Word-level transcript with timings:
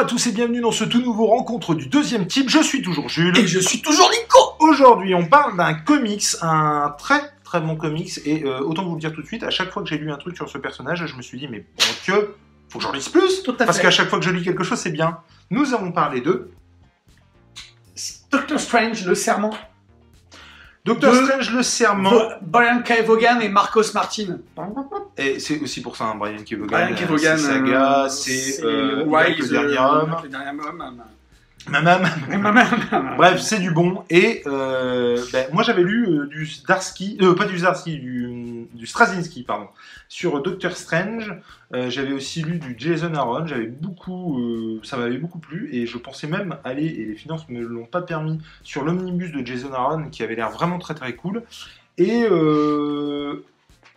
À 0.00 0.06
tous 0.06 0.28
et 0.28 0.32
bienvenue 0.32 0.62
dans 0.62 0.72
ce 0.72 0.84
tout 0.84 1.02
nouveau 1.02 1.26
rencontre 1.26 1.74
du 1.74 1.86
deuxième 1.86 2.26
type. 2.26 2.48
Je 2.48 2.62
suis 2.62 2.80
toujours 2.80 3.10
Jules. 3.10 3.36
Et 3.36 3.46
je 3.46 3.58
suis 3.58 3.82
toujours 3.82 4.10
Nico 4.10 4.38
Aujourd'hui, 4.58 5.14
on 5.14 5.26
parle 5.26 5.58
d'un 5.58 5.74
comics, 5.74 6.24
un 6.40 6.94
très 6.98 7.20
très 7.44 7.60
bon 7.60 7.76
comics. 7.76 8.18
Et 8.24 8.44
euh, 8.44 8.60
autant 8.60 8.86
vous 8.86 8.94
le 8.94 9.00
dire 9.00 9.12
tout 9.12 9.20
de 9.20 9.26
suite, 9.26 9.42
à 9.42 9.50
chaque 9.50 9.70
fois 9.70 9.82
que 9.82 9.88
j'ai 9.90 9.98
lu 9.98 10.10
un 10.10 10.16
truc 10.16 10.36
sur 10.36 10.48
ce 10.48 10.56
personnage, 10.56 11.04
je 11.04 11.14
me 11.16 11.20
suis 11.20 11.38
dit, 11.38 11.48
mais 11.48 11.58
bon 11.58 11.84
Dieu, 12.04 12.34
faut 12.70 12.78
que 12.78 12.84
j'en 12.84 12.92
lise 12.92 13.10
plus. 13.10 13.42
Tout 13.42 13.54
à 13.60 13.66
Parce 13.66 13.78
qu'à 13.78 13.90
chaque 13.90 14.08
fois 14.08 14.18
que 14.18 14.24
je 14.24 14.30
lis 14.30 14.42
quelque 14.42 14.64
chose, 14.64 14.78
c'est 14.78 14.90
bien. 14.90 15.18
Nous 15.50 15.74
avons 15.74 15.92
parlé 15.92 16.22
de 16.22 16.50
Doctor 18.30 18.58
Strange, 18.58 19.04
le 19.04 19.14
serment. 19.14 19.52
Doctor 20.84 21.12
De- 21.12 21.24
Strange, 21.24 21.52
le 21.54 21.62
serment. 21.62 22.10
Vo- 22.10 22.22
Brian 22.40 22.80
K. 22.82 23.04
Vaughan 23.04 23.38
et 23.40 23.48
Marcos 23.48 23.92
Martin. 23.94 24.38
Et 25.18 25.38
c'est 25.38 25.60
aussi 25.60 25.82
pour 25.82 25.96
ça, 25.96 26.04
hein, 26.06 26.14
Brian 26.18 26.42
Kevogan. 26.44 26.66
Brian 26.68 26.94
K. 26.96 27.02
Vaughan. 27.06 27.18
c'est 27.20 27.38
Saga, 27.38 28.04
euh, 28.04 28.08
c'est 28.08 28.64
euh, 28.64 29.04
Wise, 29.04 29.38
le 29.38 29.48
dernier 29.48 29.78
euh, 29.78 29.82
homme. 29.82 30.16
Le 30.24 30.28
dernier 30.30 30.50
homme. 30.50 31.02
Mamam. 31.68 32.02
Bref. 32.30 32.74
Bref, 33.18 33.40
c'est 33.40 33.58
du 33.58 33.70
bon. 33.70 34.02
Et 34.08 34.42
euh, 34.46 35.22
ben, 35.32 35.46
moi, 35.52 35.62
j'avais 35.62 35.82
lu 35.82 36.06
euh, 36.08 36.26
du 36.26 36.46
Zdarsky, 36.46 37.18
euh, 37.20 37.34
pas 37.34 37.44
du 37.44 37.58
Zdarsky, 37.58 37.98
du, 37.98 38.39
du 38.72 38.86
Straczynski, 38.86 39.42
pardon, 39.42 39.68
sur 40.08 40.42
Doctor 40.42 40.76
Strange. 40.76 41.34
Euh, 41.74 41.90
j'avais 41.90 42.12
aussi 42.12 42.42
lu 42.42 42.58
du 42.58 42.74
Jason 42.78 43.14
Aaron. 43.14 43.46
J'avais 43.46 43.66
beaucoup, 43.66 44.40
euh, 44.40 44.80
ça 44.82 44.96
m'avait 44.96 45.18
beaucoup 45.18 45.38
plu. 45.38 45.68
Et 45.72 45.86
je 45.86 45.98
pensais 45.98 46.26
même 46.26 46.56
aller, 46.64 46.86
et 46.86 47.04
les 47.04 47.14
finances 47.14 47.48
me 47.48 47.60
l'ont 47.60 47.86
pas 47.86 48.02
permis, 48.02 48.38
sur 48.62 48.84
l'omnibus 48.84 49.32
de 49.32 49.44
Jason 49.44 49.72
Aaron, 49.72 50.08
qui 50.10 50.22
avait 50.22 50.34
l'air 50.34 50.50
vraiment 50.50 50.78
très 50.78 50.94
très 50.94 51.14
cool. 51.14 51.42
Et 51.98 52.24
euh, 52.24 53.44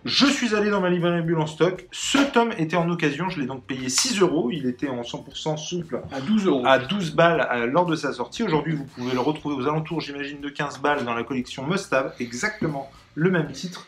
je 0.06 0.26
suis 0.26 0.54
allé 0.54 0.70
dans 0.70 0.82
ma 0.82 0.90
librairie 0.90 1.22
bulle 1.22 1.40
en 1.40 1.48
stock. 1.48 1.88
Ce 1.92 2.18
tome 2.18 2.52
était 2.58 2.76
en 2.76 2.90
occasion. 2.90 3.30
Je 3.30 3.40
l'ai 3.40 3.46
donc 3.48 3.64
payé 3.66 3.88
6 3.88 4.20
euros. 4.20 4.50
Il 4.52 4.66
était 4.66 4.90
en 4.90 5.02
100% 5.02 5.58
souple 5.58 6.02
À 6.12 6.20
12 6.20 6.46
euros. 6.48 6.64
à 6.66 6.80
12 6.80 7.16
balles 7.16 7.70
lors 7.72 7.86
de 7.86 7.96
sa 7.96 8.12
sortie. 8.12 8.44
Aujourd'hui, 8.44 8.76
vous 8.76 8.84
pouvez 8.84 9.14
le 9.14 9.20
retrouver 9.20 9.56
aux 9.56 9.68
alentours, 9.68 10.02
j'imagine, 10.02 10.42
de 10.42 10.50
15 10.50 10.80
balles 10.80 11.06
dans 11.06 11.14
la 11.14 11.24
collection 11.24 11.66
Must 11.66 11.94
Have, 11.94 12.14
exactement 12.20 12.92
le 13.16 13.32
même 13.32 13.52
titre. 13.52 13.88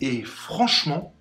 Et 0.00 0.22
franchement, 0.22 1.14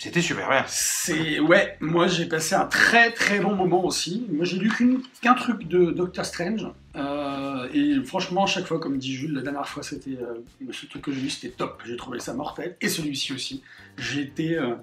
c'était 0.00 0.22
super 0.22 0.48
bien. 0.48 0.64
C'est 0.66 1.40
ouais, 1.40 1.76
moi 1.80 2.06
j'ai 2.06 2.24
passé 2.24 2.54
un 2.54 2.64
très 2.64 3.12
très 3.12 3.38
bon 3.38 3.54
moment 3.54 3.84
aussi. 3.84 4.26
Moi 4.32 4.46
j'ai 4.46 4.56
lu 4.56 4.72
qu'un 5.20 5.34
truc 5.34 5.68
de 5.68 5.90
Doctor 5.90 6.24
Strange 6.24 6.66
Euh, 6.96 7.68
et 7.72 8.02
franchement 8.04 8.46
chaque 8.46 8.66
fois, 8.66 8.80
comme 8.80 8.96
dit 8.98 9.14
Jules, 9.14 9.34
la 9.34 9.42
dernière 9.42 9.68
fois 9.68 9.82
c'était 9.82 10.16
euh, 10.16 10.72
ce 10.72 10.86
truc 10.86 11.02
que 11.02 11.12
j'ai 11.12 11.20
lu 11.20 11.28
c'était 11.28 11.54
top. 11.54 11.82
J'ai 11.84 11.96
trouvé 11.96 12.18
ça 12.18 12.32
mortel 12.32 12.76
et 12.80 12.88
celui-ci 12.88 13.34
aussi. 13.34 13.62
J'ai 13.98 14.22
été 14.22 14.56
euh, 14.56 14.74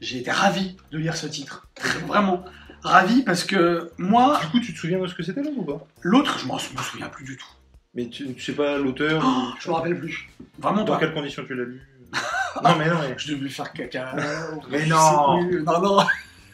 j'ai 0.00 0.18
été 0.20 0.30
ravi 0.30 0.76
de 0.90 0.98
lire 0.98 1.16
ce 1.18 1.26
titre. 1.26 1.68
Vraiment 2.06 2.42
ravi 2.82 3.22
parce 3.22 3.44
que 3.44 3.90
moi 3.98 4.40
Du 4.40 4.48
coup, 4.48 4.60
tu 4.60 4.72
te 4.72 4.78
souviens 4.78 4.98
de 4.98 5.06
ce 5.06 5.14
que 5.14 5.22
c'était 5.22 5.42
là 5.42 5.50
ou 5.54 5.64
pas? 5.64 5.86
L'autre 6.00 6.38
je 6.38 6.46
m'en 6.46 6.54
me 6.56 6.82
souviens 6.82 7.10
plus 7.10 7.26
du 7.26 7.36
tout. 7.36 7.52
Mais 7.96 8.08
tu, 8.08 8.38
sais 8.40 8.52
pas 8.52 8.76
l'auteur 8.78 9.22
Oh, 9.24 9.28
ou- 9.28 9.56
je 9.60 9.68
me 9.68 9.74
rappelle 9.74 9.98
plus. 9.98 10.28
Vraiment 10.58 10.84
Dans 10.84 10.94
pas. 10.94 11.00
quelles 11.00 11.14
conditions 11.14 11.44
tu 11.46 11.54
l'as 11.54 11.64
lu 11.64 11.80
Non, 12.62 12.76
mais 12.78 12.88
non, 12.88 12.96
mais, 13.00 13.14
Je 13.16 13.34
devais 13.34 13.48
faire 13.48 13.72
caca. 13.72 14.14
Mais 14.70 14.86
non. 14.86 15.46
plus. 15.48 15.62
Non 15.62 15.80
non. 15.80 15.96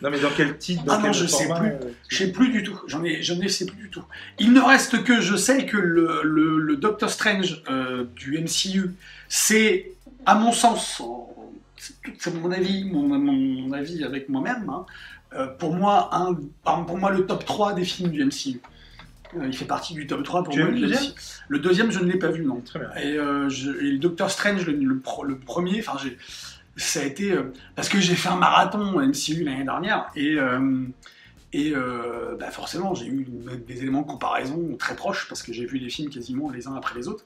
non, 0.02 0.10
mais 0.10 0.18
dans 0.20 0.30
quel 0.36 0.56
titre 0.58 0.82
dans 0.84 0.94
Ah 0.94 0.98
non, 0.98 1.12
je 1.12 1.26
sais 1.26 1.46
plus. 1.48 1.68
euh, 1.68 1.78
Je 2.08 2.16
sais 2.16 2.32
plus 2.32 2.48
du 2.50 2.62
tout. 2.62 2.80
J'en 2.86 3.04
ai, 3.04 3.22
je 3.22 3.34
ne 3.34 3.46
sais 3.48 3.66
plus 3.66 3.76
du 3.76 3.88
tout. 3.90 4.04
Il 4.38 4.52
ne 4.52 4.60
reste 4.60 5.04
que 5.04 5.20
je 5.20 5.36
sais 5.36 5.66
que 5.66 5.76
le, 5.76 6.22
le, 6.24 6.58
le 6.58 6.76
Doctor 6.76 7.10
Strange 7.10 7.62
euh, 7.70 8.04
du 8.16 8.38
MCU, 8.38 8.94
c'est, 9.28 9.92
à 10.26 10.34
mon 10.36 10.52
sens, 10.52 11.00
en- 11.00 11.28
c'est 12.18 12.34
mon 12.34 12.50
avis, 12.52 12.84
mon, 12.84 13.02
mon 13.18 13.72
avis 13.72 14.04
avec 14.04 14.28
moi-même. 14.28 14.68
hein, 14.70 14.86
euh, 15.34 15.46
pour 15.46 15.74
moi, 15.74 16.10
un, 16.12 16.34
pour 16.82 16.98
moi, 16.98 17.10
le 17.10 17.26
top 17.26 17.44
3 17.44 17.72
des 17.74 17.84
films 17.84 18.10
du 18.10 18.24
MCU. 18.24 18.60
Euh, 19.36 19.46
il 19.46 19.56
fait 19.56 19.64
partie 19.64 19.94
du 19.94 20.06
top 20.06 20.22
3 20.24 20.44
pour 20.44 20.52
Tu 20.52 20.60
as 20.60 20.64
moi. 20.64 20.74
vu 20.74 20.80
le 20.80 20.88
deuxième. 20.88 21.12
Le 21.48 21.58
deuxième, 21.58 21.90
je 21.90 21.98
ne 22.00 22.10
l'ai 22.10 22.18
pas 22.18 22.30
vu, 22.30 22.44
non. 22.44 22.60
Très 22.60 22.78
bien. 22.80 22.90
Et, 23.02 23.16
euh, 23.18 23.48
je- 23.48 23.70
et 23.70 23.92
le 23.92 23.98
Doctor 23.98 24.30
Strange, 24.30 24.66
le, 24.66 24.72
le 24.74 24.98
pro- 24.98 25.24
le 25.24 25.36
premier, 25.38 25.78
enfin, 25.80 25.96
j'ai- 26.02 26.18
ça 26.76 27.00
a 27.00 27.04
été 27.04 27.32
euh, 27.32 27.52
parce 27.76 27.88
que 27.88 27.98
j'ai 28.00 28.14
fait 28.14 28.28
un 28.28 28.36
marathon 28.36 29.00
MCU 29.00 29.44
l'année 29.44 29.64
dernière 29.64 30.06
et 30.16 30.36
euh, 30.38 30.84
et 31.54 31.74
bah, 32.40 32.50
forcément 32.50 32.94
j'ai 32.94 33.06
eu 33.06 33.26
des 33.66 33.82
éléments 33.82 34.00
de 34.02 34.06
comparaison 34.06 34.74
très 34.78 34.96
proches 34.96 35.26
parce 35.28 35.42
que 35.42 35.52
j'ai 35.52 35.66
vu 35.66 35.76
les 35.76 35.90
films 35.90 36.08
quasiment 36.08 36.50
les 36.50 36.66
uns 36.66 36.74
après 36.76 36.98
les 36.98 37.08
autres. 37.08 37.24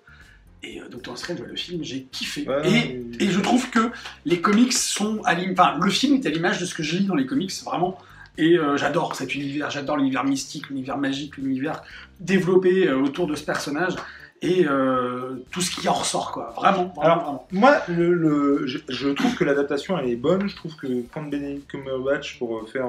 Et 0.65 0.81
Doctor 0.91 1.17
Strange, 1.17 1.39
le 1.47 1.55
film, 1.55 1.85
j'ai 1.85 2.05
kiffé. 2.11 2.49
Ouais, 2.49 2.99
et, 3.21 3.31
je 3.31 3.39
trouve 3.39 3.71
que 3.71 3.91
les 4.25 4.41
comics 4.41 4.73
sont 4.73 5.23
à 5.25 5.35
l'im- 5.35 5.53
enfin, 5.53 5.79
le 5.81 5.91
film 5.91 6.15
est 6.17 6.27
à 6.27 6.31
l'image 6.31 6.59
de 6.59 6.65
ce 6.65 6.75
que 6.75 6.83
je 6.83 6.97
lis 6.97 7.05
dans 7.05 7.15
les 7.15 7.27
comics, 7.27 7.53
vraiment. 7.65 7.99
Et 8.39 8.59
euh, 8.59 8.77
j'adore 8.77 9.15
cet 9.17 9.35
univers, 9.35 9.71
j'adore 9.71 9.97
l'univers 9.97 10.25
mystique, 10.25 10.69
l'univers 10.69 10.99
magique, 10.99 11.37
l'univers 11.39 11.83
développé 12.21 12.87
euh, 12.89 12.97
autour 12.99 13.27
de 13.27 13.35
ce 13.35 13.45
personnage 13.45 13.95
et 14.43 14.67
euh, 14.67 15.37
tout 15.51 15.63
ce 15.63 15.71
qui 15.71 15.89
en 15.89 15.95
ressort, 15.95 16.33
quoi. 16.33 16.53
Vraiment, 16.57 16.93
vraiment, 16.95 17.01
Alors, 17.01 17.19
vraiment. 17.23 17.49
Moi, 17.53 17.77
le, 17.89 18.13
le- 18.13 18.67
je, 18.67 18.79
je 18.89 19.09
trouve 19.09 19.35
que 19.35 19.45
l'adaptation 19.45 19.99
elle 19.99 20.11
est 20.11 20.17
bonne. 20.17 20.49
Je 20.49 20.55
trouve 20.57 20.77
que 20.77 21.01
prendre 21.03 21.31
Benedict 21.31 21.67
Cumberbatch 21.71 22.39
pour 22.39 22.69
faire 22.69 22.87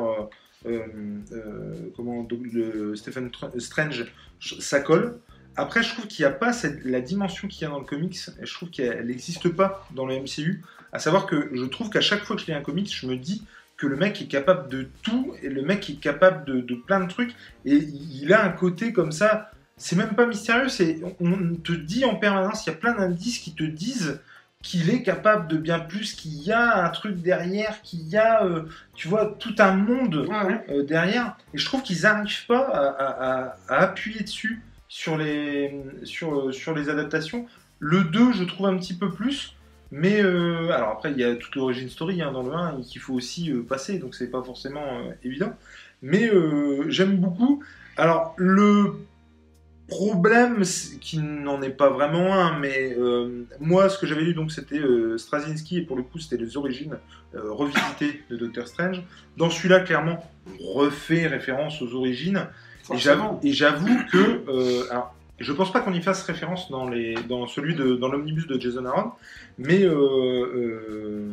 comment 1.95 2.23
donc, 2.23 2.39
le 2.51 2.95
Stephen 2.95 3.29
Tr- 3.29 3.57
Strange, 3.59 4.05
ça 4.39 4.79
colle. 4.81 5.19
Après, 5.55 5.81
je 5.81 5.93
trouve 5.93 6.07
qu'il 6.07 6.23
n'y 6.23 6.27
a 6.31 6.33
pas 6.33 6.53
cette, 6.53 6.83
la 6.85 7.01
dimension 7.01 7.47
qu'il 7.47 7.63
y 7.63 7.65
a 7.65 7.69
dans 7.69 7.79
le 7.79 7.85
comics. 7.85 8.17
Et 8.41 8.45
je 8.45 8.53
trouve 8.53 8.69
qu'elle 8.69 9.07
n'existe 9.07 9.49
pas 9.49 9.87
dans 9.95 10.05
le 10.05 10.19
MCU. 10.19 10.61
À 10.93 10.99
savoir 10.99 11.25
que 11.25 11.49
je 11.53 11.65
trouve 11.65 11.89
qu'à 11.89 12.01
chaque 12.01 12.23
fois 12.23 12.35
que 12.35 12.41
je 12.41 12.47
lis 12.47 12.53
un 12.53 12.61
comics, 12.61 12.93
je 12.93 13.07
me 13.07 13.15
dis 13.15 13.43
que 13.77 13.87
le 13.87 13.95
mec 13.95 14.21
est 14.21 14.27
capable 14.27 14.69
de 14.69 14.87
tout 15.03 15.33
et 15.43 15.49
le 15.49 15.61
mec 15.61 15.89
est 15.89 15.99
capable 15.99 16.45
de, 16.45 16.61
de 16.61 16.75
plein 16.75 16.99
de 16.99 17.07
trucs. 17.07 17.35
Et 17.65 17.75
il 17.75 18.33
a 18.33 18.43
un 18.43 18.49
côté 18.49 18.91
comme 18.91 19.11
ça. 19.11 19.51
C'est 19.77 19.95
même 19.95 20.15
pas 20.15 20.25
mystérieux, 20.25 20.69
c'est 20.69 20.99
on 21.19 21.53
te 21.55 21.71
dit 21.71 22.03
en 22.03 22.15
permanence, 22.15 22.65
il 22.65 22.69
y 22.71 22.73
a 22.73 22.75
plein 22.75 22.93
d'indices 22.95 23.37
qui 23.37 23.53
te 23.53 23.63
disent 23.63 24.19
qu'il 24.63 24.89
est 24.89 25.03
capable 25.03 25.47
de 25.47 25.57
bien 25.57 25.79
plus, 25.79 26.13
qu'il 26.15 26.33
y 26.41 26.51
a 26.51 26.83
un 26.83 26.89
truc 26.89 27.17
derrière, 27.21 27.83
qu'il 27.83 28.07
y 28.09 28.17
a, 28.17 28.43
euh, 28.43 28.63
tu 28.95 29.07
vois, 29.07 29.35
tout 29.39 29.53
un 29.59 29.73
monde 29.73 30.15
Ouais, 30.27 30.43
ouais. 30.45 30.65
euh, 30.69 30.83
derrière. 30.83 31.37
Et 31.53 31.59
je 31.59 31.65
trouve 31.65 31.83
qu'ils 31.83 32.01
n'arrivent 32.01 32.47
pas 32.47 32.67
à, 32.67 32.87
à- 32.87 33.43
à- 33.43 33.57
à 33.69 33.75
appuyer 33.83 34.21
dessus 34.21 34.63
sur 34.89 35.15
les, 35.15 35.79
sur, 36.03 36.51
sur 36.51 36.73
les 36.73 36.89
adaptations. 36.89 37.45
Le 37.77 38.03
2, 38.05 38.31
je 38.33 38.43
trouve 38.45 38.65
un 38.65 38.77
petit 38.77 38.95
peu 38.95 39.11
plus. 39.13 39.53
Mais 39.91 40.21
euh, 40.21 40.69
alors 40.71 40.89
après, 40.89 41.11
il 41.11 41.17
y 41.17 41.23
a 41.23 41.35
toute 41.35 41.55
l'origine 41.55 41.89
story 41.89 42.21
hein, 42.21 42.31
dans 42.31 42.43
le 42.43 42.51
1 42.51 42.81
qu'il 42.81 43.01
faut 43.01 43.13
aussi 43.13 43.51
euh, 43.51 43.63
passer, 43.63 43.99
donc 43.99 44.15
c'est 44.15 44.29
pas 44.29 44.43
forcément 44.43 44.85
euh, 44.85 45.11
évident. 45.23 45.53
Mais 46.01 46.29
j'aime 46.89 47.17
beaucoup. 47.17 47.63
Alors, 47.95 48.35
le 48.37 48.93
problème, 49.87 50.61
qui 51.01 51.17
n'en 51.17 51.59
est 51.63 51.71
pas 51.71 51.89
vraiment 51.89 52.35
un, 52.35 52.59
mais 52.59 52.95
moi, 53.59 53.89
ce 53.89 53.97
que 53.97 54.05
j'avais 54.05 54.21
lu, 54.21 54.35
donc, 54.35 54.51
c'était 54.51 54.79
Straczynski, 55.17 55.79
et 55.79 55.81
pour 55.81 55.97
le 55.97 56.03
coup, 56.03 56.19
c'était 56.19 56.37
les 56.37 56.55
origines 56.55 56.99
revisitées 57.33 58.21
de 58.29 58.37
Doctor 58.37 58.67
Strange. 58.67 59.01
Dans 59.37 59.49
celui-là, 59.49 59.79
clairement, 59.79 60.23
on 60.61 60.73
refait 60.73 61.25
référence 61.25 61.81
aux 61.81 61.95
origines. 61.95 62.47
Et 62.93 62.99
j'avoue, 62.99 63.23
Forcément. 63.23 63.39
et 63.41 63.53
j'avoue 63.53 64.05
que, 64.11 64.91
alors, 64.91 65.15
je 65.39 65.51
pense 65.53 65.71
pas 65.71 65.79
qu'on 65.81 65.93
y 65.93 66.01
fasse 66.01 66.23
référence 66.23 66.69
dans, 66.71 66.87
les, 66.89 67.15
dans 67.29 67.47
celui 67.47 67.75
de, 67.75 67.95
dans 67.95 68.07
l'omnibus 68.09 68.47
de 68.47 68.59
Jason 68.59 68.85
Aaron, 68.85 69.11
mais 69.57 69.83
euh, 69.83 69.91
euh, 69.93 71.29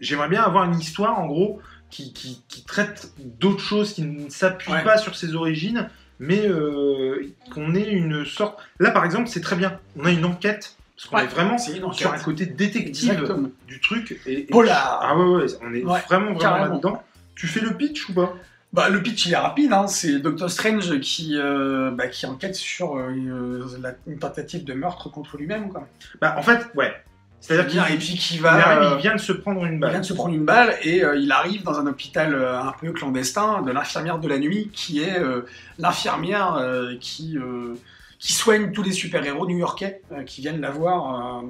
j'aimerais 0.00 0.28
bien 0.28 0.42
avoir 0.42 0.64
une 0.64 0.78
histoire, 0.78 1.18
en 1.18 1.26
gros, 1.26 1.60
qui, 1.90 2.12
qui, 2.12 2.42
qui 2.48 2.64
traite 2.64 3.12
d'autres 3.18 3.60
choses, 3.62 3.92
qui 3.94 4.02
ne 4.02 4.28
s'appuie 4.28 4.72
Ouais. 4.72 4.84
pas 4.84 4.98
sur 4.98 5.16
ses 5.16 5.34
origines, 5.34 5.88
mais 6.20 6.46
euh, 6.46 7.26
qu'on 7.52 7.74
ait 7.74 7.90
une 7.90 8.24
sorte. 8.24 8.58
Là, 8.78 8.90
par 8.90 9.04
exemple, 9.04 9.28
c'est 9.28 9.40
très 9.40 9.56
bien. 9.56 9.78
On 9.98 10.04
a 10.04 10.10
une 10.10 10.24
enquête, 10.24 10.76
parce 10.96 11.08
qu'on 11.08 11.16
Ouais, 11.16 11.24
est 11.24 11.28
vraiment 11.28 11.58
sur 11.58 12.12
un 12.12 12.18
côté 12.18 12.46
détective 12.46 13.10
Exactement. 13.12 13.48
du 13.66 13.80
truc. 13.80 14.20
Et, 14.26 14.40
et- 14.40 14.42
Polar. 14.44 15.00
Ah 15.02 15.16
ouais, 15.16 15.24
ouais, 15.24 15.46
on 15.62 15.72
est 15.74 15.84
Ouais, 15.84 16.00
vraiment, 16.08 16.32
vraiment 16.34 16.56
là-dedans. 16.64 17.02
Tu 17.34 17.46
fais 17.46 17.60
le 17.60 17.76
pitch 17.76 18.08
ou 18.08 18.14
pas? 18.14 18.34
Bah, 18.72 18.88
le 18.90 19.02
pitch 19.02 19.26
il 19.26 19.32
est 19.32 19.36
rapide, 19.36 19.72
hein. 19.72 19.86
c'est 19.86 20.18
Doctor 20.18 20.50
Strange 20.50 21.00
qui, 21.00 21.36
euh, 21.38 21.90
bah, 21.90 22.06
qui 22.08 22.26
enquête 22.26 22.54
sur 22.54 22.96
euh, 22.96 23.08
une, 23.10 23.66
la- 23.80 23.94
une 24.06 24.18
tentative 24.18 24.64
de 24.64 24.74
meurtre 24.74 25.08
contre 25.10 25.38
lui-même. 25.38 25.70
Quoi. 25.70 25.86
Bah, 26.20 26.34
en 26.38 26.42
fait, 26.42 26.66
ouais. 26.74 26.92
C'est-à-dire 27.40 27.86
qu'il 27.86 27.94
et 27.94 27.98
puis 27.98 28.16
qui 28.16 28.34
il 28.34 28.42
va, 28.42 28.52
arrive, 28.54 28.82
euh, 28.92 28.94
il 28.96 29.00
vient 29.00 29.14
de 29.14 29.20
se 29.20 29.32
prendre 29.32 29.64
une 29.64 29.74
il 29.74 29.78
balle. 29.80 29.90
vient 29.92 30.00
de 30.00 30.04
se 30.04 30.12
prendre 30.12 30.34
une 30.34 30.44
balle 30.44 30.74
et 30.82 31.04
euh, 31.04 31.16
il 31.16 31.30
arrive 31.30 31.62
dans 31.62 31.78
un 31.78 31.86
hôpital 31.86 32.34
euh, 32.34 32.60
un 32.60 32.72
peu 32.78 32.90
clandestin 32.92 33.62
de 33.62 33.70
l'infirmière 33.70 34.18
de 34.18 34.28
la 34.28 34.38
nuit 34.38 34.70
qui 34.72 35.00
est 35.00 35.18
euh, 35.18 35.42
l'infirmière 35.78 36.56
euh, 36.56 36.94
qui, 37.00 37.38
euh, 37.38 37.74
qui 38.18 38.32
soigne 38.32 38.72
tous 38.72 38.82
les 38.82 38.90
super-héros 38.92 39.46
new-yorkais 39.46 40.02
euh, 40.12 40.24
qui 40.24 40.40
viennent 40.40 40.60
la 40.60 40.70
voir 40.72 41.38
euh, 41.44 41.46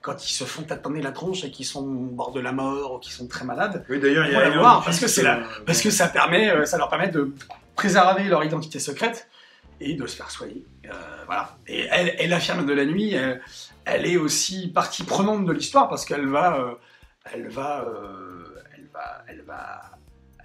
quand 0.00 0.24
ils 0.28 0.32
se 0.32 0.44
font 0.44 0.62
tâtonner 0.62 1.02
la 1.02 1.12
tronche 1.12 1.44
et 1.44 1.50
qui 1.50 1.64
sont 1.64 1.80
au 1.84 2.06
bord 2.06 2.32
de 2.32 2.40
la 2.40 2.52
mort 2.52 2.94
ou 2.94 2.98
qui 2.98 3.12
sont 3.12 3.26
très 3.26 3.44
malades. 3.44 3.84
Oui, 3.88 4.00
d'ailleurs, 4.00 4.26
il 4.26 4.32
y 4.32 4.36
a 4.36 4.48
la 4.48 4.58
voir, 4.58 4.82
parce 4.84 4.98
que 4.98 5.06
c'est 5.06 5.26
euh, 5.26 5.36
Parce 5.66 5.82
que 5.82 5.90
ça, 5.90 6.08
permet, 6.08 6.50
euh, 6.50 6.64
ça 6.64 6.78
leur 6.78 6.88
permet 6.88 7.08
de 7.08 7.32
préserver 7.76 8.24
leur 8.24 8.42
identité 8.42 8.78
secrète 8.78 9.28
et 9.80 9.94
de 9.94 10.06
se 10.06 10.16
faire 10.16 10.30
soigner. 10.30 10.64
Euh, 10.86 10.92
voilà. 11.26 11.56
Et 11.66 11.86
elle, 11.90 12.14
elle 12.18 12.32
affirme 12.32 12.64
de 12.66 12.72
la 12.72 12.84
nuit, 12.86 13.14
elle, 13.14 13.42
elle 13.84 14.06
est 14.06 14.16
aussi 14.16 14.68
partie 14.68 15.04
prenante 15.04 15.44
de 15.44 15.52
l'histoire 15.52 15.88
parce 15.88 16.04
qu'elle 16.04 16.26
va, 16.28 16.58
euh, 16.58 16.74
elle 17.32 17.48
va, 17.48 17.82
euh, 17.86 18.44
elle 18.76 18.88
va, 18.92 19.24
elle 19.28 19.42
va, 19.42 19.80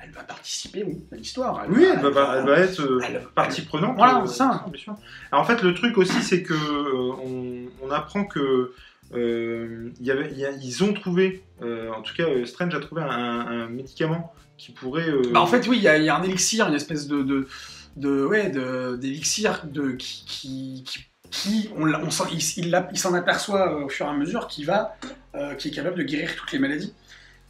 elle 0.04 0.12
va 0.12 0.24
participer 0.24 0.84
oui, 0.84 1.02
à 1.12 1.16
l'histoire. 1.16 1.64
Oui, 1.70 1.86
va- 2.02 2.38
elle 2.40 2.46
va, 2.46 2.60
être 2.60 2.82
euh, 2.82 3.02
partie 3.34 3.62
prenante. 3.64 3.96
Voilà, 3.96 4.22
euh, 4.22 4.26
ça. 4.28 4.66
bien 4.68 4.82
sûr. 4.82 4.96
Alors, 5.32 5.44
en 5.44 5.48
fait, 5.48 5.62
le 5.62 5.74
truc 5.74 5.98
aussi, 5.98 6.22
c'est 6.22 6.44
que 6.44 6.54
euh, 6.54 7.14
on, 7.24 7.88
on 7.88 7.92
apprend 7.92 8.26
que 8.26 8.74
euh, 9.14 9.90
il 10.00 10.06
y 10.06 10.12
avait, 10.12 10.30
il 10.32 10.38
y 10.40 10.46
a- 10.46 10.52
ils 10.52 10.84
ont 10.84 10.94
trouvé, 10.94 11.44
euh, 11.62 11.92
en 11.92 12.02
tout 12.02 12.14
cas, 12.16 12.24
euh, 12.24 12.46
Strange 12.46 12.74
a 12.76 12.80
trouvé 12.80 13.02
un, 13.04 13.10
un 13.10 13.68
médicament 13.70 14.34
qui 14.58 14.72
pourrait. 14.72 15.10
euh, 15.10 15.22
Bah, 15.34 15.42
en 15.42 15.48
fait, 15.48 15.68
oui, 15.68 15.78
il 15.78 15.84
y, 15.84 15.88
a 15.88 15.98
il 15.98 16.04
y 16.06 16.10
a 16.10 16.16
un 16.18 16.24
élixir, 16.24 16.68
une 16.68 16.74
espèce 16.76 17.08
de, 17.08 17.22
de, 17.24 17.48
de 17.98 18.26
ouais, 18.26 18.50
d'élixir 18.98 19.62
de, 19.66 19.92
qui, 19.92 20.26
qui, 20.26 20.84
qui, 20.86 21.00
qui- 21.32 21.70
on, 21.78 21.88
il, 21.88 22.40
il 22.58 22.70
l'a- 22.72 22.88
il 22.92 22.98
s'en 23.00 23.14
aperçoit 23.14 23.78
au 23.84 23.90
fur 23.90 24.06
et 24.06 24.10
à 24.10 24.14
mesure, 24.14 24.48
qui 24.48 24.64
va, 24.64 24.96
qui 25.58 25.68
est 25.68 25.72
capable 25.72 25.98
de 25.98 26.04
guérir 26.04 26.36
toutes 26.36 26.52
les 26.54 26.60
maladies. 26.60 26.94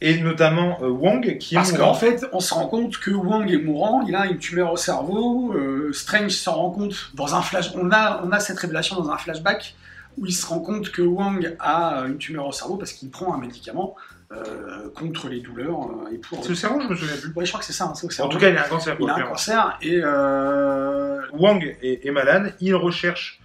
et 0.00 0.20
notamment 0.20 0.80
Wang, 0.80 1.38
qui 1.38 1.54
est 1.54 1.58
Parce 1.58 1.72
qu'en 1.72 1.94
fait, 1.94 2.26
on 2.32 2.40
se 2.40 2.52
rend 2.52 2.66
compte 2.68 2.98
que 2.98 3.10
Wang 3.12 3.50
est 3.50 3.58
mourant, 3.58 4.02
il 4.06 4.14
a 4.14 4.26
une 4.26 4.38
tumeur 4.38 4.72
au 4.72 4.76
cerveau. 4.76 5.54
Strange 5.92 6.32
s'en 6.32 6.54
rend 6.54 6.70
compte 6.70 7.10
dans 7.14 7.34
un 7.34 7.42
flash. 7.42 7.70
On 7.76 7.90
a, 7.92 8.22
on 8.24 8.30
a 8.32 8.40
cette 8.40 8.58
révélation 8.58 8.96
dans 9.00 9.10
un 9.10 9.16
flashback 9.18 9.74
où 10.18 10.26
il 10.26 10.32
se 10.32 10.46
rend 10.46 10.60
compte 10.60 10.90
que 10.90 11.02
Wang 11.02 11.56
a 11.60 12.04
une 12.06 12.18
tumeur 12.18 12.46
au 12.46 12.52
cerveau 12.52 12.76
parce 12.76 12.92
qu'il 12.92 13.10
prend 13.10 13.34
un 13.34 13.38
médicament 13.38 13.96
euh, 14.32 14.88
contre 14.94 15.28
les 15.28 15.40
douleurs 15.40 15.88
euh, 15.90 16.10
et 16.12 16.18
pour. 16.18 16.42
C'est 16.42 16.50
au 16.52 16.54
cerveau, 16.54 16.80
je 16.80 16.88
me 16.88 16.96
souviens 16.96 17.16
plus. 17.16 17.32
Ouais, 17.34 17.44
je 17.44 17.50
crois 17.50 17.60
que 17.60 17.66
c'est 17.66 17.72
ça. 17.72 17.84
hein, 17.84 17.92
c'est 17.94 18.22
En 18.22 18.28
tout 18.28 18.38
cas, 18.38 18.48
il 18.48 18.56
a 18.56 18.64
un 18.64 18.68
cancer. 18.68 18.96
il 18.98 19.08
a 19.08 19.14
un 19.14 19.22
cancer 19.22 19.78
et 19.82 20.00
euh, 20.02 21.20
Wang 21.32 21.76
est, 21.82 22.04
est 22.04 22.10
malade, 22.10 22.54
il 22.60 22.74
recherche 22.74 23.40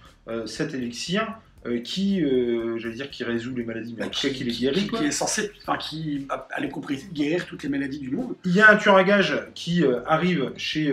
cet 0.46 0.72
élixir 0.74 1.36
euh, 1.66 1.78
qui, 1.80 2.22
euh, 2.24 2.76
j'allais 2.78 2.94
dire, 2.94 3.10
qui 3.10 3.22
résout 3.24 3.54
les 3.54 3.64
maladies, 3.64 3.94
mais 3.96 4.04
en 4.04 4.08
tout 4.08 4.20
cas 4.20 4.30
qui 4.30 4.42
les 4.44 4.52
guérit. 4.52 4.80
qui, 4.82 4.86
quoi. 4.88 4.98
qui 4.98 5.04
est 5.06 5.10
censé, 5.12 5.50
enfin, 5.66 5.78
qui 5.78 6.26
aller 6.50 6.68
compris 6.68 7.04
guérir 7.12 7.46
toutes 7.46 7.62
les 7.62 7.68
maladies 7.68 8.00
du 8.00 8.10
monde. 8.10 8.34
Il 8.44 8.54
y 8.54 8.60
a 8.60 8.70
un 8.70 8.76
tueur 8.76 8.96
à 8.96 9.04
gages 9.04 9.40
qui 9.54 9.84
euh, 9.84 10.00
arrive 10.06 10.52
chez, 10.56 10.92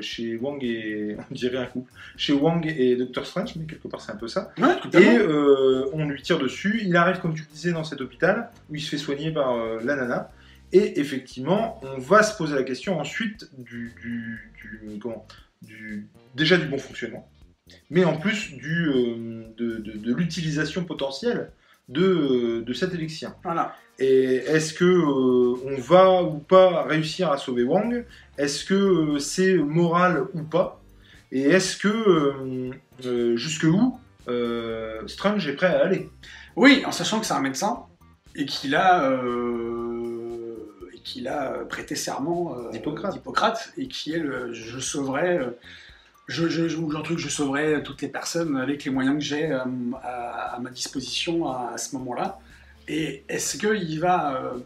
chez 0.00 0.36
Wang 0.36 0.62
et. 0.64 1.16
On 1.30 1.34
dirait 1.34 1.58
un 1.58 1.66
couple. 1.66 1.90
Chez 2.16 2.32
Wang 2.32 2.66
et 2.66 2.96
Doctor 2.96 3.26
Strange, 3.26 3.54
mais 3.56 3.64
quelque 3.66 3.88
part 3.88 4.00
c'est 4.00 4.12
un 4.12 4.16
peu 4.16 4.28
ça. 4.28 4.52
Ouais, 4.58 4.74
Et 4.76 4.80
totalement. 4.80 5.18
euh, 5.18 5.90
on 5.92 6.06
lui 6.08 6.20
tire 6.22 6.38
dessus. 6.38 6.80
Il 6.84 6.96
arrive, 6.96 7.20
comme 7.20 7.34
tu 7.34 7.42
le 7.42 7.48
disais, 7.52 7.72
dans 7.72 7.84
cet 7.84 8.00
hôpital 8.00 8.50
où 8.70 8.74
il 8.74 8.80
se 8.80 8.90
fait 8.90 8.98
soigner 8.98 9.30
par 9.32 9.54
la 9.84 9.96
nana. 9.96 10.30
Et 10.72 11.00
effectivement, 11.00 11.80
on 11.82 11.98
va 11.98 12.22
se 12.22 12.36
poser 12.36 12.54
la 12.54 12.62
question 12.62 13.00
ensuite 13.00 13.50
du, 13.58 13.92
du, 14.00 14.52
du- 14.62 14.98
comment, 15.00 15.26
du 15.62 16.06
déjà 16.36 16.56
du 16.56 16.66
bon 16.66 16.78
fonctionnement, 16.78 17.28
mais 17.90 18.04
en 18.04 18.16
plus 18.16 18.52
du, 18.54 18.88
euh, 18.88 19.44
de, 19.56 19.76
de- 19.76 19.98
de 19.98 20.14
l'utilisation 20.14 20.84
potentielle 20.84 21.50
de, 21.88 22.62
de 22.66 22.72
cet 22.72 22.94
élixir. 22.94 23.34
Voilà. 23.42 23.74
Et 23.98 24.36
est-ce 24.54 24.72
que 24.72 24.84
euh, 24.84 25.56
on 25.66 25.80
va 25.80 26.22
ou 26.22 26.38
pas 26.38 26.84
réussir 26.84 27.30
à 27.30 27.36
sauver 27.36 27.64
Wang? 27.64 28.04
Est-ce 28.38 28.64
que 28.64 28.74
euh, 28.74 29.18
c'est 29.18 29.54
moral 29.54 30.24
ou 30.34 30.42
pas? 30.42 30.80
Et 31.32 31.42
est-ce 31.42 31.76
que 31.76 31.88
euh, 31.88 32.70
euh, 33.04 33.36
jusque 33.36 33.64
où 33.64 33.98
euh, 34.28 35.06
Strange 35.06 35.46
est 35.48 35.54
prêt 35.54 35.66
à 35.74 35.84
aller? 35.84 36.08
Oui, 36.56 36.82
en 36.86 36.92
sachant 36.92 37.20
que 37.20 37.26
c'est 37.26 37.34
un 37.34 37.40
médecin 37.40 37.80
et 38.34 38.46
qu'il 38.46 38.74
a, 38.74 39.10
euh, 39.10 40.56
et 40.94 40.98
qu'il 41.00 41.28
a 41.28 41.64
prêté 41.68 41.94
serment 41.96 42.56
euh, 42.56 42.70
D'Hippocrate. 42.70 43.12
d'Hippocrate 43.14 43.72
et 43.76 43.88
qui 43.88 44.12
est 44.12 44.18
le 44.18 44.52
je 44.52 44.78
sauverai, 44.78 45.38
euh, 45.38 45.50
je, 46.30 46.48
je, 46.48 46.68
genre 46.68 47.02
truc, 47.02 47.18
je 47.18 47.28
sauverai 47.28 47.82
toutes 47.82 48.00
les 48.02 48.08
personnes 48.08 48.56
avec 48.56 48.84
les 48.84 48.90
moyens 48.90 49.16
que 49.16 49.24
j'ai 49.24 49.50
euh, 49.50 49.64
à, 50.02 50.58
ma 50.60 50.70
disposition 50.70 51.48
à, 51.48 51.76
ce 51.76 51.96
moment-là. 51.96 52.38
Et 52.86 53.24
est-ce 53.28 53.58
qu'il 53.58 54.00
va 54.00 54.36
euh, 54.36 54.58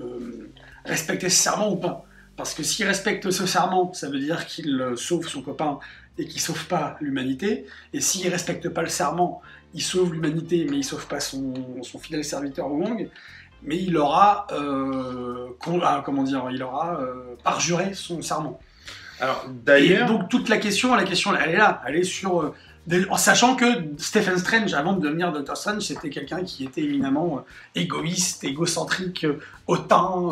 euh, 0.00 0.50
respecter 0.86 1.28
ce 1.28 1.42
serment 1.42 1.70
ou 1.70 1.76
pas? 1.76 2.06
Parce 2.36 2.54
que 2.54 2.62
s'il 2.62 2.86
respecte 2.86 3.30
ce 3.30 3.46
serment, 3.46 3.92
ça 3.92 4.08
veut 4.08 4.18
dire 4.18 4.46
qu'il 4.46 4.94
sauve 4.96 5.28
son 5.28 5.42
copain 5.42 5.78
et 6.18 6.26
qu'il 6.26 6.40
sauve 6.40 6.66
pas 6.66 6.96
l'humanité. 7.00 7.66
Et 7.92 8.00
s'il 8.00 8.26
respecte 8.28 8.68
pas 8.70 8.82
le 8.82 8.88
serment, 8.88 9.42
il 9.74 9.82
sauve 9.82 10.14
l'humanité, 10.14 10.66
mais 10.70 10.78
il 10.78 10.84
sauve 10.84 11.06
pas 11.06 11.20
son, 11.20 11.54
fidèle 12.00 12.24
serviteur 12.24 12.70
Wong. 12.70 13.10
Mais 13.62 13.78
il 13.82 13.96
aura, 13.96 14.46
ah, 14.50 16.02
comment 16.04 16.22
dire, 16.22 16.46
il 16.50 16.62
aura 16.62 17.00
euh, 17.00 17.36
parjuré 17.42 17.94
son 17.94 18.20
serment. 18.22 18.60
Alors 19.20 19.46
donc 20.08 20.28
toute 20.28 20.48
la 20.48 20.58
question, 20.58 20.94
la 20.94 21.04
question, 21.04 21.34
elle 21.34 21.50
est 21.50 21.56
là, 21.56 21.82
elle 21.86 21.96
est 21.96 22.04
sur, 22.04 22.42
euh, 22.42 23.04
en 23.10 23.16
sachant 23.16 23.56
que 23.56 23.64
Stephen 23.98 24.38
Strange, 24.38 24.74
avant 24.74 24.92
de 24.92 25.00
devenir 25.00 25.32
Doctor 25.32 25.56
Strange, 25.56 25.82
c'était 25.82 26.10
quelqu'un 26.10 26.44
qui 26.44 26.64
était 26.64 26.82
éminemment 26.82 27.38
euh, 27.38 27.80
égoïste, 27.80 28.44
égocentrique, 28.44 29.24
euh, 29.24 29.40
hautain, 29.66 30.30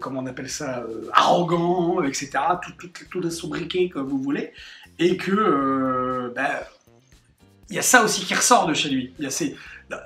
comment 0.00 0.20
on 0.20 0.26
appelle 0.26 0.50
ça, 0.50 0.84
arrogant, 1.12 2.02
etc. 2.02 2.30
Tout, 2.62 2.88
tout, 2.88 3.04
tout 3.10 3.30
sobriquet 3.30 3.88
comme 3.88 4.06
vous 4.08 4.20
voulez, 4.22 4.52
et 4.98 5.16
que 5.16 6.32
ben, 6.34 6.48
il 7.70 7.76
y 7.76 7.78
a 7.78 7.82
ça 7.82 8.04
aussi 8.04 8.24
qui 8.24 8.34
ressort 8.34 8.66
de 8.66 8.74
chez 8.74 8.90
lui. 8.90 9.12
Il 9.18 9.24
y 9.24 9.26
a 9.26 9.30
ces, 9.30 9.56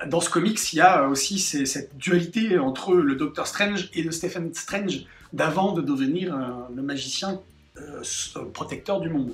dans 0.07 0.21
ce 0.21 0.29
comics, 0.29 0.59
il 0.73 0.77
y 0.77 0.81
a 0.81 1.07
aussi 1.07 1.39
ces- 1.39 1.65
cette 1.65 1.97
dualité 1.97 2.57
entre 2.59 2.93
le 2.95 3.15
Docteur 3.15 3.47
Strange 3.47 3.89
et 3.93 4.03
le 4.03 4.11
Stephen 4.11 4.53
Strange 4.53 5.05
d'avant 5.33 5.71
de 5.73 5.81
devenir 5.81 6.35
euh, 6.35 6.39
le 6.75 6.81
magicien 6.81 7.39
euh, 7.77 8.01
euh, 8.35 8.45
protecteur 8.53 8.99
du 9.01 9.09
monde. 9.09 9.33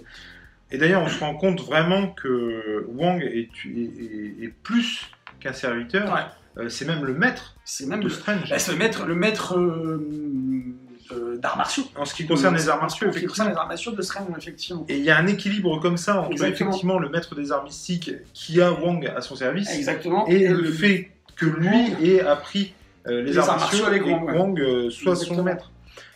et 0.72 0.78
d'ailleurs, 0.78 1.02
on 1.02 1.10
se 1.10 1.20
rend 1.20 1.36
compte 1.36 1.62
vraiment 1.62 2.10
que 2.10 2.86
Wang 2.90 3.22
est, 3.24 3.50
est- 3.66 3.70
est- 3.70 4.44
est 4.46 4.54
plus 4.64 5.02
qu'un 5.40 5.54
serviteur. 5.54 6.14
Ouais. 6.14 6.22
Euh, 6.64 6.70
c'est 6.70 6.86
même 6.86 7.04
le 7.06 7.14
maître 7.14 7.56
C'est 7.66 7.86
même 7.86 8.00
de 8.00 8.06
le, 8.06 8.10
Strange. 8.10 8.50
bah, 8.50 8.58
c'est 8.60 8.72
le 8.72 8.78
maître, 8.78 9.06
le 9.06 9.16
maître 9.16 9.56
d'arts 11.38 11.58
martiaux. 11.58 11.84
En 11.96 12.06
ce 12.06 12.14
qui 12.14 12.26
concerne 12.26 12.56
les 12.56 12.70
arts 12.70 12.80
martiaux, 12.82 13.08
En 13.08 13.12
ce 13.14 13.20
qui 13.20 13.26
concerne 13.26 13.48
effectivement. 13.48 13.50
les 13.50 13.58
arts 13.58 13.68
martiaux 13.68 13.92
de 13.92 14.02
Strange, 14.02 14.28
effectivement. 14.38 14.86
Et 14.90 14.98
il 14.98 15.04
y 15.04 15.10
a 15.10 15.18
un 15.18 15.28
équilibre 15.28 15.80
comme 15.80 15.98
ça 15.98 16.20
entre 16.20 16.32
Exactement. 16.32 16.70
effectivement 16.70 17.00
le 17.00 17.10
maître 17.10 17.36
des 17.36 17.52
arts 17.52 17.64
mystiques 17.64 18.12
qui 18.34 18.62
a 18.62 18.72
Wang 18.72 19.06
à 19.16 19.22
son 19.22 19.36
service 19.36 19.70
Exactement. 19.74 20.26
et 20.28 20.48
le 20.48 20.72
fait 20.72 21.12
que 21.36 21.46
lui 21.46 21.94
ait 22.04 22.22
appris 22.22 22.74
euh, 23.08 23.22
les, 23.22 23.32
Les 23.32 23.38
arts 23.38 23.50
arts 23.52 23.60
martiaux 23.60 23.80
martiaux 23.84 23.94
avec 23.94 24.08
et 24.08 24.12
Wang. 24.12 24.36
Wang 24.36 24.60
euh, 24.60 24.90
soit 24.90 25.16
son 25.16 25.44
maître. 25.44 25.72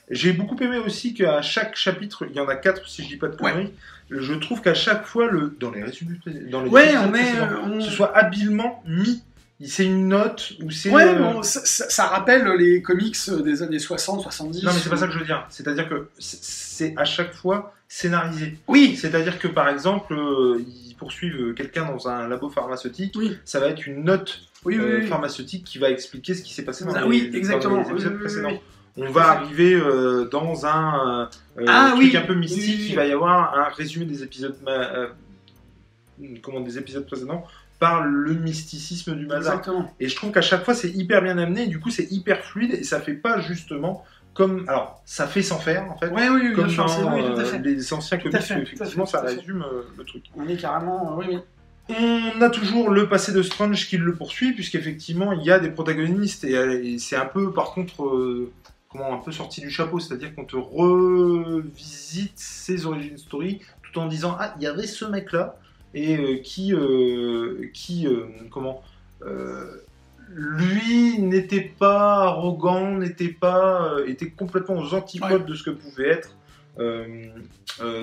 J'ai 0.09 0.33
beaucoup 0.33 0.57
aimé 0.61 0.77
aussi 0.77 1.13
qu'à 1.13 1.41
chaque 1.41 1.75
chapitre, 1.77 2.25
il 2.29 2.35
y 2.35 2.39
en 2.41 2.47
a 2.49 2.55
quatre 2.55 2.87
si 2.89 3.03
je 3.03 3.07
dis 3.07 3.15
pas 3.17 3.27
de 3.27 3.41
Ouais. 3.41 3.51
conneries, 3.53 3.73
je 4.09 4.33
trouve 4.33 4.59
qu'à 4.61 4.73
chaque 4.73 5.05
fois, 5.05 5.27
le, 5.27 5.55
dans 5.57 5.71
les 5.71 5.81
résumés, 5.83 6.17
dans 6.51 6.61
les 6.61 6.69
Ouais, 6.69 6.91
on 6.97 7.13
est. 7.13 7.39
euh, 7.39 7.61
on- 7.63 7.79
ce 7.79 7.89
soit 7.91 8.13
habilement 8.17 8.83
mis. 8.85 9.23
C'est 9.65 9.85
une 9.85 10.07
note 10.07 10.53
ou 10.63 10.71
c'est. 10.71 10.89
Ouais, 10.89 11.07
euh, 11.09 11.19
bon, 11.19 11.43
ça, 11.43 11.61
ça- 11.65 11.89
ça 11.89 12.07
rappelle 12.07 12.47
les 12.57 12.81
comics 12.81 13.15
des 13.43 13.61
années 13.63 13.79
60, 13.79 14.21
70. 14.21 14.63
Non, 14.63 14.71
mais 14.73 14.79
c'est 14.79 14.89
pas 14.89 14.97
ça 14.97 15.07
que 15.07 15.13
je 15.13 15.19
veux 15.19 15.25
dire. 15.25 15.45
C'est-à-dire 15.49 15.87
que 15.89 16.09
c'est- 16.19 16.93
à 16.97 17.05
chaque 17.05 17.33
fois 17.33 17.73
scénarisé. 17.87 18.57
Oui, 18.67 18.95
C'est-à-dire 18.95 19.37
que 19.39 19.47
par 19.47 19.67
exemple, 19.69 20.13
euh, 20.13 20.59
ils 20.87 20.95
poursuivent 20.95 21.53
quelqu'un 21.53 21.85
dans 21.85 22.07
un 22.07 22.27
labo 22.27 22.49
pharmaceutique, 22.49 23.13
oui, 23.17 23.37
ça 23.45 23.59
va 23.59 23.67
être 23.67 23.85
une 23.85 24.03
note 24.03 24.39
oui, 24.65 24.77
oui. 24.77 24.83
euh, 24.85 24.99
oui. 25.01 25.07
pharmaceutique 25.07 25.63
qui 25.65 25.77
va 25.79 25.89
expliquer 25.89 26.33
ce 26.33 26.41
qui 26.43 26.53
s'est 26.53 26.63
passé 26.63 26.85
dans 26.85 26.93
Ah 26.93 27.01
les, 27.01 27.07
oui, 27.07 27.29
dans 27.29 27.37
exactement. 27.37 27.81
les 27.83 27.89
épisodes 27.89 28.13
Oui, 28.13 28.17
oui, 28.17 28.19
précédents. 28.21 28.49
oui, 28.97 29.03
On 29.07 29.11
va 29.11 29.29
arriver 29.31 29.73
euh, 29.73 30.25
dans 30.29 30.65
un 30.65 31.29
euh, 31.59 31.65
Ah 31.67 31.91
truc 31.95 32.09
oui, 32.11 32.17
un 32.17 32.21
peu 32.21 32.33
mystique, 32.35 32.61
oui, 32.63 32.71
oui, 32.75 32.81
oui. 32.83 32.87
il 32.91 32.95
va 32.95 33.05
y 33.05 33.11
avoir 33.11 33.57
un 33.59 33.69
résumé 33.69 34.05
des 34.05 34.23
épisodes, 34.23 34.55
ma- 34.63 34.71
euh, 34.71 35.07
comment, 36.41 36.61
des 36.61 36.77
épisodes 36.77 37.05
précédents 37.05 37.45
par 37.81 38.03
le 38.03 38.35
mysticisme 38.35 39.15
du 39.15 39.25
bazar. 39.25 39.55
Exactement. 39.55 39.91
Et 39.99 40.07
je 40.07 40.15
trouve 40.15 40.31
qu'à 40.31 40.43
chaque 40.43 40.63
fois 40.63 40.75
c'est 40.75 40.91
hyper 40.91 41.23
bien 41.23 41.39
amené, 41.39 41.63
et 41.63 41.67
du 41.67 41.79
coup 41.79 41.89
c'est 41.89 42.11
hyper 42.11 42.45
fluide 42.45 42.75
et 42.75 42.83
ça 42.83 43.01
fait 43.01 43.15
pas 43.15 43.41
justement 43.41 44.05
comme. 44.35 44.65
Alors 44.67 45.01
ça 45.03 45.25
fait 45.25 45.41
sans 45.41 45.57
faire 45.57 45.91
en 45.91 45.97
fait. 45.97 46.09
Ouais, 46.09 46.29
oui, 46.29 46.41
oui, 46.43 46.53
Comme 46.53 46.65
bien 46.65 46.73
sûr, 46.75 46.87
c'est 46.87 47.01
dans 47.01 47.15
oui, 47.15 47.23
tout 47.23 47.39
à 47.39 47.41
euh, 47.41 47.45
fait. 47.45 47.57
les 47.57 47.91
anciens 47.91 48.19
comics, 48.19 48.35
effectivement 48.35 49.07
ça 49.07 49.21
résume 49.21 49.63
euh, 49.63 49.81
le 49.97 50.03
truc. 50.03 50.25
On 50.37 50.47
est 50.47 50.57
carrément. 50.57 51.17
Oui, 51.17 51.25
oui. 51.27 51.39
On 52.37 52.41
a 52.41 52.51
toujours 52.51 52.91
le 52.91 53.09
passé 53.09 53.31
de 53.33 53.41
Strange 53.41 53.87
qui 53.87 53.97
le 53.97 54.13
poursuit, 54.13 54.53
puisqu'effectivement, 54.53 55.33
il 55.33 55.43
y 55.43 55.51
a 55.51 55.59
des 55.59 55.71
protagonistes, 55.71 56.43
et, 56.43 56.53
et 56.53 56.99
c'est 56.99 57.17
un 57.17 57.25
peu, 57.25 57.51
par 57.51 57.71
contre, 57.71 58.05
euh, 58.05 58.51
comment, 58.89 59.11
un 59.11 59.17
peu 59.17 59.31
sorti 59.31 59.59
du 59.59 59.69
chapeau, 59.69 59.99
c'est-à-dire 59.99 60.33
qu'on 60.33 60.45
te 60.45 60.55
revisite 60.55 62.37
ses 62.37 62.85
origines 62.85 63.17
story, 63.17 63.59
tout 63.81 63.99
en 63.99 64.05
disant, 64.05 64.37
ah, 64.39 64.53
il 64.57 64.63
y 64.63 64.67
avait 64.67 64.87
ce 64.87 65.03
mec-là, 65.03 65.57
et 65.93 66.17
euh, 66.17 66.37
qui, 66.37 66.73
euh, 66.73 67.69
qui 67.73 68.07
euh, 68.07 68.25
comment, 68.49 68.83
lui 70.33 71.19
n'était 71.19 71.73
pas 71.77 72.23
arrogant, 72.23 72.91
n'était 72.91 73.29
pas, 73.29 73.97
était 74.07 74.29
complètement 74.29 74.77
aux 74.79 74.93
antipodes 74.93 75.45
de 75.45 75.53
ce 75.53 75.63
que 75.63 75.69
pouvait 75.69 76.09
être 76.09 76.37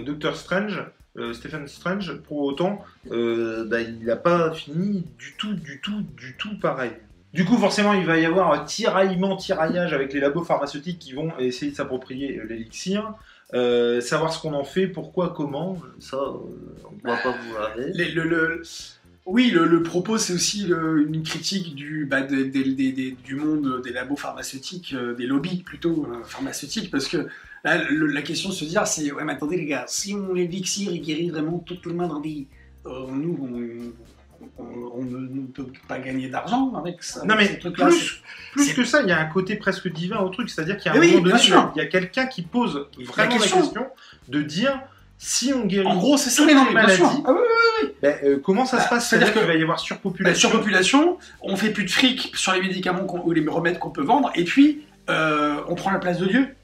Doctor 0.05 0.37
Strange, 0.37 0.85
Stephen 1.33 1.67
Strange. 1.67 2.21
Pour 2.29 2.43
autant, 2.43 2.85
bah, 3.11 3.81
il 3.81 4.05
n'a 4.05 4.17
pas 4.17 4.53
fini 4.53 5.05
du 5.19 5.35
tout, 5.37 5.55
du 5.55 5.81
tout, 5.81 6.03
du 6.17 6.37
tout 6.37 6.59
pareil. 6.59 6.93
Du 7.33 7.45
coup, 7.45 7.57
forcément, 7.57 7.95
il 7.95 8.07
va 8.07 8.19
y 8.19 8.27
avoir 8.27 8.53
un 8.53 8.65
tiraillement, 8.65 9.37
tiraillage 9.37 9.93
avec 9.93 10.13
les 10.13 10.21
labos 10.21 10.45
pharmaceutiques 10.45 10.99
qui 10.99 11.15
vont 11.15 11.37
essayer 11.39 11.73
de 11.73 11.77
s'approprier 11.77 12.41
l'élixir. 12.49 13.15
Euh, 13.55 14.01
savoir 14.03 14.33
ce 14.33 14.41
qu'on 14.43 14.53
en 14.53 14.65
fait, 14.65 14.89
pourquoi, 14.89 15.31
comment, 15.35 15.79
ça, 15.99 16.17
euh, 16.17 16.33
on 16.85 17.09
ne 17.09 17.13
va 17.15 17.17
pas 17.23 17.31
vous. 17.33 17.83
Les- 17.95 18.11
le, 18.13 18.25
le- 18.25 18.63
Oui, 19.25 19.51
le, 19.51 19.83
propos, 19.83 20.19
c'est 20.19 20.35
aussi 20.35 20.67
une 20.69 21.23
critique 21.23 21.75
du, 21.75 22.05
bah, 22.07 22.21
du 22.23 23.35
monde 23.37 23.83
des 23.83 23.93
labos 23.93 24.17
pharmaceutiques, 24.17 24.95
euh, 24.95 25.15
des 25.15 25.27
lobbies 25.27 25.63
plutôt 25.63 26.07
euh, 26.11 26.23
pharmaceutiques, 26.25 26.91
parce 26.91 27.09
que 27.09 27.27
là, 27.65 27.83
la 27.91 28.23
question 28.23 28.51
de 28.51 28.55
se 28.55 28.65
dire, 28.67 28.87
c'est 28.87 29.13
ouais, 29.13 29.25
mais 29.25 29.33
attendez 29.33 29.57
les 29.57 29.67
gars, 29.67 29.85
si 29.89 30.15
on 30.15 30.35
l'élixir, 30.35 30.93
il 30.93 31.01
guérit 31.01 31.31
vraiment 31.31 31.59
tout 31.59 31.77
le 31.87 31.95
monde 31.95 32.13
en 32.13 32.21
vie, 32.21 32.47
euh, 32.87 33.07
nous, 33.11 33.39
on, 33.41 33.93
ne 34.61 35.47
peut 35.47 35.67
pas 35.89 35.99
gagner 35.99 36.29
d'argent 36.29 36.73
avec 36.75 37.03
ça. 37.03 37.25
Non, 37.25 37.35
mais 37.37 37.59
plus, 37.59 38.23
plus 38.53 38.75
que 38.75 38.85
ça, 38.85 39.03
il 39.03 39.09
y 39.09 39.13
a 39.13 39.19
un 39.19 39.27
côté 39.27 39.57
presque 39.57 39.89
divin 39.93 40.19
au 40.19 40.29
truc, 40.29 40.51
c'est-à-dire 40.51 40.77
qu'il 40.77 40.93
y 40.93 40.95
a 40.95 40.99
un 40.99 41.05
moment 41.05 41.23
donné, 41.23 41.41
il 41.75 41.79
y 41.79 41.81
a 41.81 41.87
quelqu'un 41.87 42.27
qui 42.27 42.43
pose 42.43 42.89
vraiment 42.99 43.35
la 43.35 43.37
question 43.37 43.91
de 44.29 44.43
dire 44.43 44.81
si 45.17 45.53
on 45.53 45.67
guérit 45.67 45.87
en 45.87 45.97
gros, 45.97 46.17
c'est 46.17 46.31
ça 46.31 46.45
les 46.45 46.55
maladies, 46.55 47.03
ah 47.27 47.35
ben, 48.01 48.17
euh, 48.23 48.39
comment 48.39 48.65
ça 48.65 48.81
se 48.81 48.89
passe? 48.89 49.09
C'est-à-dire 49.09 49.33
qu'il 49.33 49.43
va 49.43 49.55
y 49.55 49.63
avoir 49.63 49.81
surpopulation. 49.81 50.49
Ben, 50.49 50.53
surpopulation, 50.53 51.19
on 51.43 51.57
fait 51.57 51.71
plus 51.71 51.85
de 51.85 51.91
fric 51.91 52.33
sur 52.37 52.53
les 52.53 52.61
médicaments 52.61 53.05
ou 53.25 53.33
les 53.33 53.47
remèdes 53.49 53.79
qu'on 53.81 53.91
peut 53.91 54.03
vendre, 54.03 54.31
et 54.37 54.45
puis 54.45 54.85
euh, 55.11 55.61
on 55.69 55.75
prend 55.75 55.91
la 55.91 55.99
place 55.99 56.19
de 56.19 56.27
Dieu. 56.27 56.55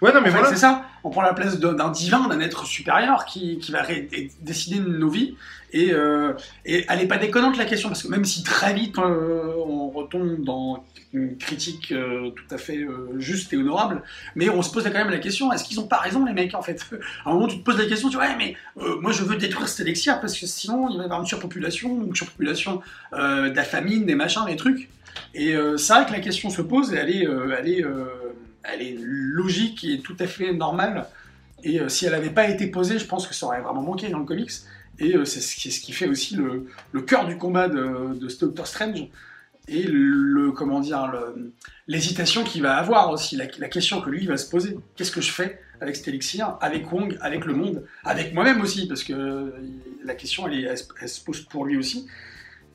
Ouais, 0.00 0.12
non, 0.12 0.20
mais 0.20 0.30
voilà. 0.30 0.48
C'est 0.48 0.56
ça. 0.56 0.84
On 1.04 1.10
prend 1.10 1.22
la 1.22 1.34
place 1.34 1.58
d'un 1.58 1.90
divin, 1.90 2.28
d'un 2.28 2.40
être 2.40 2.66
supérieur 2.66 3.24
qui, 3.24 3.58
qui 3.58 3.72
va 3.72 3.82
décider 4.40 4.78
de 4.78 4.88
nos 4.88 5.08
vies. 5.08 5.36
Et, 5.72 5.92
euh, 5.92 6.34
et, 6.66 6.84
elle 6.88 6.98
n'est 6.98 7.06
pas 7.06 7.16
déconnante 7.16 7.56
la 7.56 7.64
question, 7.64 7.88
parce 7.88 8.02
que 8.02 8.08
même 8.08 8.24
si 8.24 8.42
très 8.42 8.74
vite 8.74 8.98
on 8.98 9.88
retombe 9.90 10.44
dans 10.44 10.84
une 11.12 11.36
critique 11.36 11.92
euh, 11.92 12.30
tout 12.30 12.54
à 12.54 12.58
fait 12.58 12.78
euh, 12.78 13.18
juste 13.18 13.52
et 13.52 13.56
honorable, 13.56 14.02
mais 14.34 14.48
on 14.48 14.62
se 14.62 14.72
pose 14.72 14.84
quand 14.84 14.92
même 14.92 15.10
la 15.10 15.18
question 15.18 15.52
est-ce 15.52 15.64
qu'ils 15.64 15.78
ont 15.80 15.86
pas 15.86 15.98
raison, 15.98 16.24
les 16.24 16.32
mecs, 16.32 16.54
en 16.54 16.62
fait? 16.62 16.84
À 17.24 17.30
un 17.30 17.34
moment, 17.34 17.46
tu 17.46 17.58
te 17.58 17.64
poses 17.64 17.78
la 17.78 17.86
question, 17.86 18.08
tu 18.08 18.16
vois, 18.16 18.34
mais 18.36 18.56
euh, 18.78 18.98
moi 19.00 19.12
je 19.12 19.22
veux 19.22 19.36
détruire 19.36 19.68
élixir 19.80 20.20
parce 20.20 20.38
que 20.38 20.46
sinon 20.46 20.88
il 20.90 20.96
va 20.96 21.02
y 21.02 21.04
avoir 21.04 21.20
une 21.20 21.26
surpopulation, 21.26 22.04
une 22.04 22.14
surpopulation 22.14 22.80
de 23.12 24.04
des 24.04 24.14
machins, 24.14 24.44
des 24.46 24.56
trucs. 24.56 24.88
Et 25.34 25.54
c'est 25.76 25.92
vrai 25.92 26.06
que 26.06 26.12
la 26.12 26.20
question 26.20 26.50
se 26.50 26.62
pose 26.62 26.92
et 26.92 26.96
elle 26.96 27.10
est, 27.10 27.84
elle 28.64 28.82
est 28.82 28.96
logique 28.98 29.84
et 29.84 30.00
tout 30.00 30.16
à 30.18 30.26
fait 30.26 30.52
normale. 30.52 31.06
Et 31.64 31.80
si 31.88 32.06
elle 32.06 32.12
n'avait 32.12 32.30
pas 32.30 32.48
été 32.48 32.66
posée, 32.66 32.98
je 32.98 33.06
pense 33.06 33.26
que 33.26 33.34
ça 33.34 33.46
aurait 33.46 33.60
vraiment 33.60 33.82
manqué 33.82 34.08
dans 34.08 34.18
le 34.18 34.24
comics. 34.24 34.50
Et 34.98 35.14
c'est 35.24 35.40
ce, 35.40 35.80
qui 35.80 35.92
fait 35.92 36.08
aussi 36.08 36.36
le, 36.36 37.00
cœur 37.02 37.26
du 37.26 37.38
combat 37.38 37.68
de, 37.68 38.14
de 38.14 38.28
Doctor 38.40 38.66
Strange 38.66 39.08
et 39.68 39.84
le 39.84 40.50
comment 40.50 40.80
dire 40.80 41.10
l'hésitation 41.86 42.44
qu'il 42.44 42.62
va 42.62 42.76
avoir 42.76 43.10
aussi, 43.10 43.36
la, 43.36 43.46
question 43.46 44.00
que 44.00 44.10
lui 44.10 44.26
va 44.26 44.36
se 44.36 44.48
poser. 44.48 44.76
Qu'est-ce 44.96 45.12
que 45.12 45.20
je 45.20 45.30
fais 45.30 45.60
avec 45.80 45.96
cet 45.96 46.08
élixir, 46.08 46.56
avec 46.60 46.90
Wong, 46.92 47.16
avec 47.20 47.44
le 47.44 47.54
monde, 47.54 47.84
avec 48.04 48.34
moi-même 48.34 48.60
aussi, 48.60 48.86
parce 48.86 49.02
que 49.02 49.52
la 50.04 50.14
question 50.14 50.48
elle, 50.48 50.78
se 51.08 51.24
pose 51.24 51.40
pour 51.42 51.64
lui 51.64 51.76
aussi. 51.76 52.06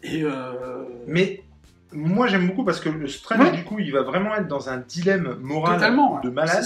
Et 0.04 0.24
euh, 0.24 0.84
Mais 1.08 1.44
moi 1.92 2.28
j'aime 2.28 2.48
beaucoup 2.48 2.64
parce 2.64 2.80
que 2.80 2.90
le 2.90 3.08
Strange 3.08 3.52
du 3.54 3.64
coup 3.64 3.80
il 3.80 3.92
va 3.92 4.02
vraiment 4.02 4.36
être 4.36 4.48
dans 4.48 4.70
un 4.70 4.78
dilemme 4.78 5.38
moral 5.42 5.80
de 6.24 6.30
malade. 6.30 6.66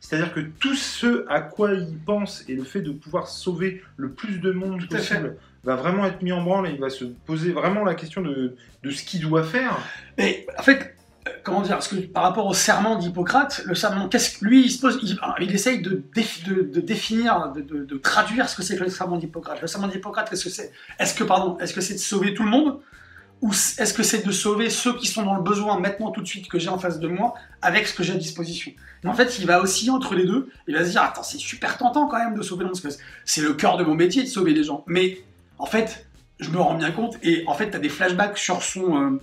C'est-à-dire 0.00 0.32
que 0.32 0.40
tout 0.40 0.74
ce 0.74 1.26
à 1.28 1.40
quoi 1.40 1.72
il 1.72 1.98
pense 1.98 2.44
et 2.48 2.54
le 2.54 2.62
fait 2.62 2.82
de 2.82 2.92
pouvoir 2.92 3.26
sauver 3.26 3.82
le 3.96 4.10
plus 4.10 4.38
de 4.38 4.52
monde 4.52 4.86
possible 4.88 5.36
va 5.64 5.74
vraiment 5.74 6.04
être 6.04 6.22
mis 6.22 6.32
en 6.32 6.42
branle 6.42 6.68
et 6.68 6.72
il 6.72 6.80
va 6.80 6.88
se 6.88 7.04
poser 7.04 7.50
vraiment 7.50 7.84
la 7.84 7.94
question 7.94 8.22
de, 8.22 8.54
de 8.84 8.90
ce 8.90 9.02
qu'il 9.02 9.20
doit 9.20 9.42
faire. 9.42 9.76
Mais 10.16 10.46
en 10.56 10.62
fait, 10.62 10.94
comment 11.42 11.62
dire, 11.62 11.74
parce 11.74 11.88
que 11.88 11.96
par 11.96 12.22
rapport 12.22 12.46
au 12.46 12.54
serment 12.54 12.96
d'Hippocrate, 12.96 13.62
le 13.64 13.74
serment, 13.74 14.08
qu'est-ce 14.08 14.44
lui, 14.44 14.64
il 14.64 14.70
se 14.70 14.80
pose, 14.80 14.98
il, 15.02 15.54
essaye 15.54 15.82
de, 15.82 16.02
de, 16.14 16.80
définir, 16.80 17.52
de, 17.52 17.96
traduire 17.98 18.48
ce 18.48 18.56
que 18.56 18.62
c'est 18.62 18.76
que 18.76 18.84
le 18.84 18.90
serment 18.90 19.16
d'Hippocrate. 19.16 19.60
Le 19.60 19.66
serment 19.66 19.88
d'Hippocrate, 19.88 20.30
qu'est-ce 20.30 20.44
que 20.44 20.50
c'est 20.50 20.72
Est-ce 20.98 21.14
que, 21.14 21.24
pardon, 21.24 21.58
est-ce 21.58 21.74
que 21.74 21.80
c'est 21.80 21.94
de 21.94 21.98
sauver 21.98 22.34
tout 22.34 22.44
le 22.44 22.50
monde? 22.50 22.80
Ou 23.40 23.52
est-ce 23.52 23.94
que 23.94 24.02
c'est 24.02 24.26
de 24.26 24.32
sauver 24.32 24.68
ceux 24.68 24.96
qui 24.96 25.06
sont 25.06 25.22
dans 25.22 25.36
le 25.36 25.42
besoin 25.42 25.78
maintenant 25.78 26.10
tout 26.10 26.20
de 26.20 26.26
suite 26.26 26.48
que 26.48 26.58
j'ai 26.58 26.68
en 26.68 26.78
face 26.78 26.98
de 26.98 27.08
moi 27.08 27.34
avec 27.62 27.86
ce 27.86 27.94
que 27.94 28.02
j'ai 28.02 28.12
à 28.12 28.16
disposition? 28.16 28.72
En 29.04 29.14
fait, 29.14 29.38
il 29.38 29.46
va 29.46 29.60
aussi 29.60 29.90
entre 29.90 30.14
les 30.14 30.24
deux. 30.24 30.50
Il 30.66 30.74
va 30.74 30.84
se 30.84 30.90
dire 30.90 31.02
attends, 31.02 31.22
c'est 31.22 31.38
super 31.38 31.78
tentant 31.78 32.08
quand 32.08 32.18
même 32.18 32.34
de 32.34 32.42
sauver 32.42 32.64
le 32.64 32.70
monde 32.70 32.92
c'est 33.24 33.40
le 33.40 33.54
cœur 33.54 33.76
de 33.76 33.84
mon 33.84 33.94
métier 33.94 34.22
de 34.22 34.28
sauver 34.28 34.52
les 34.52 34.64
gens. 34.64 34.84
Mais 34.88 35.20
en 35.58 35.66
fait, 35.66 36.06
je 36.40 36.50
me 36.50 36.58
rends 36.58 36.74
bien 36.74 36.90
compte, 36.90 37.16
et 37.22 37.44
en 37.46 37.54
fait, 37.54 37.70
tu 37.70 37.76
as 37.76 37.80
des 37.80 37.88
flashbacks 37.88 38.38
sur 38.38 38.62
son, 38.62 38.96
euh, 38.96 39.20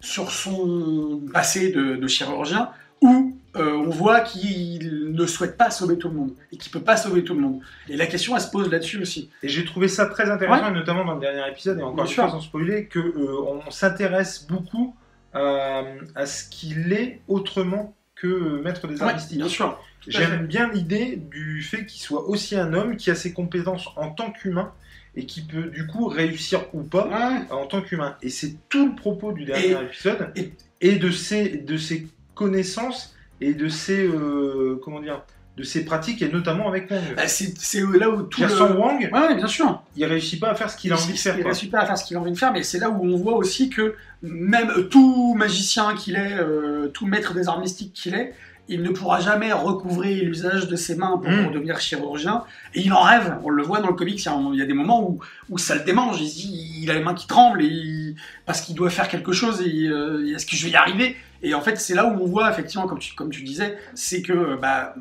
sur 0.00 0.30
son 0.30 1.22
passé 1.32 1.70
de, 1.70 2.06
chirurgien, 2.06 2.70
où 3.00 3.36
euh, 3.58 3.72
on 3.72 3.90
voit 3.90 4.20
qu'il 4.20 5.12
ne 5.12 5.26
souhaite 5.26 5.56
pas 5.56 5.70
sauver 5.70 5.98
tout 5.98 6.08
le 6.08 6.14
monde, 6.14 6.32
et 6.52 6.56
qu'il 6.56 6.70
peut 6.70 6.82
pas 6.82 6.96
sauver 6.96 7.24
tout 7.24 7.34
le 7.34 7.40
monde. 7.40 7.60
Et 7.88 7.96
la 7.96 8.06
question, 8.06 8.36
elle 8.36 8.42
se 8.42 8.50
pose 8.50 8.70
là-dessus 8.70 9.00
aussi. 9.00 9.30
Et 9.42 9.48
j'ai 9.48 9.64
trouvé 9.64 9.88
ça 9.88 10.06
très 10.06 10.30
intéressant, 10.30 10.70
notamment 10.70 11.04
dans 11.04 11.14
le 11.14 11.20
dernier 11.20 11.48
épisode, 11.50 11.78
et 11.78 11.82
encore 11.82 12.04
une 12.04 12.10
fois 12.10 12.30
sans 12.30 12.40
spoiler, 12.40 12.88
qu'on 12.92 13.00
euh, 13.00 13.60
on 13.66 13.70
s'intéresse 13.70 14.46
beaucoup 14.48 14.94
à 15.34 16.26
ce 16.26 16.48
qu'il 16.48 16.92
est 16.92 17.20
autrement 17.28 17.94
que 18.16 18.60
maître 18.62 18.88
des 18.88 19.00
arts 19.00 19.14
Bien 19.30 19.48
sûr. 19.48 19.78
J'aime 20.06 20.46
bien 20.46 20.70
l'idée 20.72 21.16
du 21.16 21.62
fait 21.62 21.84
qu'il 21.86 22.00
soit 22.00 22.28
aussi 22.28 22.56
un 22.56 22.72
homme 22.72 22.96
qui 22.96 23.10
a 23.10 23.14
ses 23.14 23.32
compétences 23.32 23.88
en 23.96 24.10
tant 24.10 24.30
qu'humain 24.30 24.72
et 25.16 25.26
qui 25.26 25.42
peut 25.42 25.64
du 25.64 25.86
coup 25.86 26.06
réussir 26.06 26.64
ou 26.72 26.82
pas 26.82 27.44
en 27.50 27.66
tant 27.66 27.82
qu'humain. 27.82 28.16
Et 28.22 28.30
c'est 28.30 28.54
tout 28.68 28.88
le 28.88 28.94
propos 28.94 29.32
du 29.32 29.44
dernier 29.44 29.72
épisode 29.82 30.32
et, 30.80 30.96
de, 30.96 31.10
ses, 31.10 31.58
de 31.58 31.76
ses 31.76 32.06
connaissances 32.34 33.14
et 33.40 33.54
de 33.54 33.68
ses 33.68 34.06
euh, 34.06 34.80
comment 34.82 35.00
dire 35.00 35.22
de 35.58 35.64
ses 35.64 35.84
pratiques 35.84 36.22
et 36.22 36.30
notamment 36.30 36.68
avec 36.68 36.88
Wang. 36.90 37.02
Bah, 37.16 37.22
c'est 37.26 37.80
là 37.98 38.08
où 38.08 38.22
tout 38.22 38.42
le... 38.42 38.48
sans 38.48 38.76
Wang, 38.76 39.10
ouais, 39.12 39.34
bien 39.34 39.46
sûr. 39.48 39.82
il 39.96 40.04
réussit 40.04 40.38
pas 40.40 40.50
à 40.50 40.54
faire 40.54 40.70
ce 40.70 40.76
qu'il 40.76 40.92
a 40.92 40.96
envie 40.96 41.12
de 41.12 41.18
faire. 41.18 41.36
Il 41.36 41.44
réussit 41.44 41.70
pas 41.70 41.80
à 41.80 41.86
faire 41.86 41.98
ce 41.98 42.04
qu'il 42.04 42.16
a 42.16 42.20
envie 42.20 42.30
de 42.30 42.38
faire, 42.38 42.52
mais 42.52 42.62
c'est 42.62 42.78
là 42.78 42.90
où 42.90 43.04
on 43.04 43.16
voit 43.16 43.34
aussi 43.34 43.68
que 43.68 43.96
même 44.22 44.88
tout 44.88 45.34
magicien 45.36 45.96
qu'il 45.96 46.14
est, 46.14 46.38
euh, 46.38 46.88
tout 46.88 47.06
maître 47.06 47.34
des 47.34 47.48
arts 47.48 47.60
mystiques 47.60 47.92
qu'il 47.92 48.14
est, 48.14 48.34
il 48.68 48.82
ne 48.82 48.90
pourra 48.90 49.18
jamais 49.20 49.52
recouvrer 49.52 50.14
l'usage 50.16 50.68
de 50.68 50.76
ses 50.76 50.94
mains 50.94 51.18
pour, 51.18 51.30
hmm. 51.30 51.50
devenir 51.52 51.80
chirurgien. 51.80 52.44
Et 52.74 52.82
il 52.82 52.92
en 52.92 53.02
rêve, 53.02 53.38
on 53.42 53.48
le 53.48 53.62
voit 53.62 53.80
dans 53.80 53.88
le 53.88 53.94
comics, 53.94 54.22
il 54.24 54.58
y 54.58 54.62
a, 54.62 54.66
des 54.66 54.74
moments 54.74 55.02
où, 55.02 55.20
où 55.48 55.58
ça 55.58 55.74
le 55.74 55.82
démange, 55.82 56.20
il, 56.20 56.82
il 56.82 56.90
a 56.90 56.94
les 56.94 57.00
mains 57.00 57.14
qui 57.14 57.26
tremblent 57.26 57.62
et 57.62 58.14
parce 58.46 58.60
qu'il 58.60 58.74
doit 58.74 58.90
faire 58.90 59.08
quelque 59.08 59.32
chose 59.32 59.62
et 59.62 59.88
euh, 59.88 60.34
est-ce 60.34 60.46
que 60.46 60.54
je 60.54 60.64
vais 60.64 60.70
y 60.70 60.76
arriver? 60.76 61.16
Et 61.42 61.54
en 61.54 61.60
fait, 61.60 61.76
c'est 61.76 61.94
là 61.94 62.06
où 62.06 62.22
on 62.22 62.26
voit, 62.26 62.50
effectivement, 62.50 62.86
comme 62.86 62.98
tu, 62.98 63.14
comme 63.14 63.30
tu 63.30 63.42
disais, 63.42 63.78
c'est 63.94 64.22
que 64.22 64.56
bah, 64.56 64.94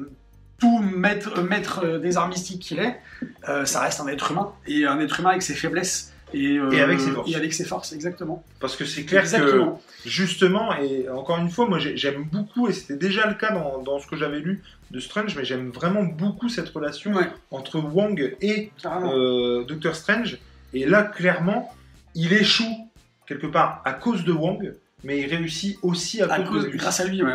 tout 0.60 0.80
maître, 0.80 1.42
maître 1.42 1.98
des 1.98 2.18
arts 2.18 2.30
mystiques 2.30 2.62
qu'il 2.62 2.80
est, 2.80 3.00
euh, 3.48 3.66
ça 3.66 3.82
reste 3.82 4.00
un 4.00 4.08
être 4.08 4.32
humain, 4.32 4.52
et 4.68 4.86
un 4.86 5.00
être 5.00 5.20
humain 5.20 5.32
avec 5.32 5.42
ses 5.42 5.56
faiblesses. 5.56 6.14
Euh, 6.36 6.72
et, 6.72 6.82
avec 6.82 7.00
ses 7.00 7.12
forces. 7.12 7.32
Et 7.32 7.36
avec 7.36 7.54
ses 7.54 7.64
forces, 7.64 7.94
exactement. 7.94 8.44
Parce 8.60 8.76
que 8.76 8.84
c'est 8.84 9.06
clair 9.06 9.24
que, 9.24 9.64
justement, 10.06 10.76
et 10.76 11.08
encore 11.08 11.38
une 11.38 11.50
fois, 11.50 11.68
moi 11.68 11.80
j'aime 11.80 12.24
beaucoup, 12.24 12.68
et 12.68 12.74
c'était 12.74 12.98
déjà 12.98 13.28
le 13.28 13.36
cas 13.36 13.52
dans, 13.52 13.82
dans 13.82 14.00
ce 14.00 14.08
que 14.08 14.18
j'avais 14.18 14.40
lu 14.40 14.62
de 14.92 15.00
Strange, 15.00 15.36
mais 15.38 15.46
j'aime 15.46 15.70
vraiment 15.70 16.04
beaucoup 16.04 16.50
cette 16.50 16.70
relation 16.70 17.14
entre 17.52 17.80
Wong 17.80 18.36
et 18.42 18.72
euh, 18.86 19.64
Doctor 19.64 19.96
Strange. 19.96 20.38
Et 20.74 20.86
là, 20.86 21.04
clairement, 21.04 21.74
il 22.14 22.34
échoue 22.34 22.90
quelque 23.26 23.48
part 23.48 23.82
à 23.86 23.94
cause 23.94 24.26
de 24.26 24.32
Wong, 24.32 24.74
mais 25.04 25.20
il 25.20 25.34
réussit 25.34 25.78
aussi 25.84 26.22
à, 26.22 26.40
cause, 26.40 26.64
de 26.64 26.70
lui. 26.70 26.78
Grâce 26.78 27.00
à 27.00 27.06
lui, 27.06 27.22
ouais, 27.22 27.34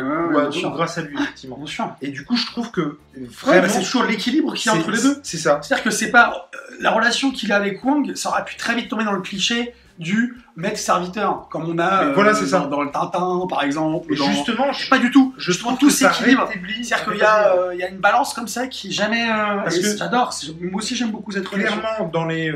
grâce 0.73 0.97
à 0.97 1.01
lui, 1.01 1.15
effectivement. 1.15 1.57
Et 2.01 2.09
du 2.09 2.25
coup, 2.25 2.35
je 2.35 2.45
trouve 2.45 2.71
que 2.71 2.97
vraiment. 3.15 3.61
Bah, 3.61 3.69
c'est 3.69 3.83
toujours 3.83 4.03
l'équilibre 4.03 4.53
qu'il 4.53 4.69
y 4.71 4.75
a 4.75 4.77
entre 4.77 4.91
les 4.91 5.01
deux. 5.01 5.17
C'est 5.23 5.37
ça. 5.37 5.59
C'est-à-dire 5.61 5.83
que 5.83 5.91
c'est 5.91 6.11
pas. 6.11 6.49
Euh, 6.53 6.57
la 6.81 6.91
relation 6.91 7.31
qu'il 7.31 7.51
a 7.53 7.55
avec 7.55 7.83
Wong, 7.83 8.15
ça 8.15 8.29
aurait 8.29 8.43
pu 8.43 8.57
très 8.57 8.75
vite 8.75 8.89
tomber 8.89 9.05
dans 9.05 9.13
le 9.13 9.21
cliché 9.21 9.73
du 9.97 10.37
maître-serviteur, 10.57 11.47
comme 11.49 11.69
on 11.69 11.77
a 11.77 12.11
voilà, 12.13 12.31
euh, 12.31 12.45
ça. 12.45 12.61
Dans, 12.61 12.81
le 12.81 12.91
Tintin, 12.91 13.45
par 13.47 13.63
exemple. 13.63 14.11
Et 14.11 14.15
justement, 14.17 14.71
pas 14.89 14.99
du 14.99 15.09
tout. 15.09 15.33
Je 15.37 15.53
trouve 15.53 15.77
tout 15.77 15.89
s'équilibre. 15.89 16.49
C'est-à-dire 16.49 17.05
qu'il 17.05 17.17
y, 17.17 17.23
euh, 17.23 17.75
y, 17.75 17.83
a 17.83 17.87
une 17.87 17.99
balance 17.99 18.33
comme 18.33 18.49
ça 18.49 18.67
qui 18.67 18.91
jamais. 18.91 19.25
Parce 19.63 19.79
que 19.79 19.95
j'adore. 19.95 20.33
Moi 20.59 20.81
aussi, 20.81 20.97
j'aime 20.97 21.11
beaucoup 21.11 21.31
cette 21.31 21.47
relation. 21.47 21.79
Clairement, 21.79 22.09
dans 22.11 22.25
les, 22.25 22.53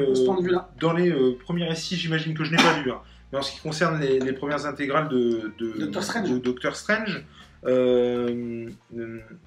dans 0.82 0.92
les 0.92 1.14
premiers 1.46 1.66
récits, 1.66 1.96
j'imagine 1.96 2.34
que 2.34 2.44
je 2.44 2.52
n'ai 2.52 2.58
pas 2.58 2.78
lu. 2.84 2.92
Hein 2.92 3.00
mais 3.32 3.40
en 3.40 3.42
ce 3.42 3.52
qui 3.52 3.60
concerne 3.60 4.00
les, 4.00 4.34
premières 4.34 4.66
intégrales 4.66 5.10
de, 5.10 5.52
Doctor 6.40 6.76
Strange, 6.76 7.24
euh, 7.66 8.70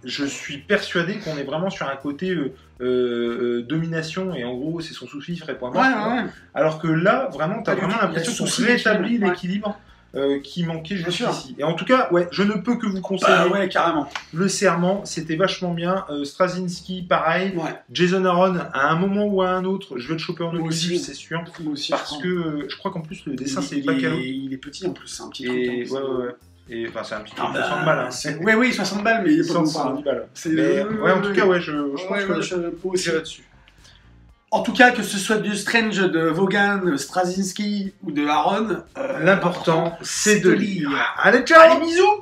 je 0.05 0.25
suis 0.25 0.59
persuadé 0.59 1.19
qu'on 1.19 1.37
est 1.37 1.45
vraiment 1.45 1.71
sur 1.71 1.89
un 1.89 1.97
côté 1.97 2.31
euh, 2.31 2.53
euh, 2.81 3.63
domination 3.63 4.35
et 4.35 4.45
en 4.45 4.55
gros 4.55 4.81
c'est 4.81 4.95
son 4.95 5.07
souci, 5.07 5.33
il 5.35 5.39
ferait 5.39 5.57
point 5.57 5.71
Alors 6.55 6.81
que 6.81 6.89
là, 6.89 7.29
vraiment, 7.33 7.63
tu 7.63 7.71
as 7.71 7.77
vraiment 7.77 7.97
l'impression 8.01 8.45
qu'on 8.45 8.65
rétablit 8.65 9.19
l'équilibre. 9.19 9.79
Qui 10.43 10.65
manquait 10.65 10.97
jusqu'ici. 10.97 11.55
Et 11.59 11.65
en 11.65 11.75
tout 11.75 11.85
cas, 11.85 12.09
ouais, 12.13 12.29
je 12.31 12.43
ne 12.43 12.55
peux 12.55 12.77
que 12.77 12.87
vous 12.87 13.01
conseiller 13.01 13.33
bah 13.33 13.49
ouais, 13.49 13.69
carrément. 13.69 14.09
le 14.33 14.49
serment, 14.49 15.05
c'était 15.05 15.37
vachement 15.37 15.73
bien. 15.73 16.05
Straczynski, 16.25 17.03
pareil. 17.03 17.55
Jason 17.93 18.25
Aaron, 18.25 18.57
à 18.73 18.91
un 18.91 18.97
moment 18.97 19.27
ou 19.27 19.43
à 19.43 19.51
un 19.51 19.65
autre, 19.65 19.99
je 19.99 20.09
vais 20.09 20.15
le 20.15 20.19
choper 20.19 20.45
en 20.45 20.55
aussi, 20.61 20.99
c'est 20.99 21.15
sûr. 21.15 21.43
parce 21.91 22.19
que 22.19 22.67
je 22.69 22.77
crois 22.77 22.91
qu'en 22.91 23.01
plus 23.01 23.25
le 23.27 23.35
dessin 23.35 23.63
c'est 23.63 23.81
pas 23.83 23.93
Il, 23.93 24.45
il 24.45 24.53
est 24.53 24.57
petit 24.57 24.87
en 24.87 24.93
plus, 24.93 25.09
c'est 25.09 25.23
un 25.23 25.29
petit 25.29 25.45
truc. 25.45 25.59
Et, 25.59 25.91
ouais, 25.91 26.01
ouais, 26.01 26.35
Et 26.69 26.89
enfin, 26.89 27.03
c'est 27.03 27.15
un 27.15 27.21
petit 27.21 27.35
truc, 27.35 27.49
ah 27.53 27.55
60 27.55 27.79
bah, 27.79 27.85
balles. 27.85 28.09
Hein. 28.09 28.39
Oui, 28.43 28.53
oui, 28.57 28.73
60 28.73 29.05
balles, 29.05 29.23
mais 29.25 29.35
il 29.35 29.45
70 29.45 30.03
balles. 30.03 30.29
Ouais, 30.47 31.13
en 31.13 31.21
tout 31.21 31.33
cas, 31.33 31.47
ouais, 31.47 31.61
je, 31.61 31.73
je 31.73 32.07
pense 32.07 32.25
que 32.25 32.41
je 32.41 32.57
peux 32.57 32.89
aussi 32.89 33.11
dessus. 33.11 33.45
En 34.53 34.63
tout 34.63 34.73
cas, 34.73 34.91
que 34.91 35.03
ce 35.05 35.17
soit 35.17 35.37
du 35.37 35.55
Strange 35.57 35.99
de 35.99 36.23
Vaughan, 36.23 36.81
Straczynski 36.97 37.93
ou 38.03 38.11
de 38.11 38.27
Aaron, 38.27 38.79
L'important, 39.21 39.97
c'est 40.03 40.41
de 40.41 40.51
lire. 40.51 40.91
lire. 40.91 41.15
Allez, 41.23 41.43
ciao 41.43 41.61
Allez, 41.61 41.85
bisous 41.87 42.21